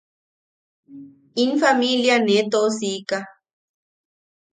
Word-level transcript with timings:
In 1.43 1.51
familia 1.61 2.15
nee 2.25 2.43
toʼosiika. 2.51 3.17